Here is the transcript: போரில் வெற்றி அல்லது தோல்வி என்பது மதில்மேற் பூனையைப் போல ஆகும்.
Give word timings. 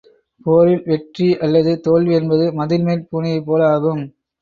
போரில் 0.45 0.81
வெற்றி 0.87 1.27
அல்லது 1.39 1.73
தோல்வி 1.79 2.13
என்பது 2.13 2.47
மதில்மேற் 2.59 3.07
பூனையைப் 3.11 3.47
போல 3.47 3.61
ஆகும். 3.71 4.03